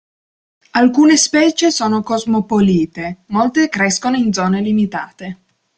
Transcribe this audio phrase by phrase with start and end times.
[0.71, 5.37] Alcune specie sono cosmopolite, molte crescono in zone limitate.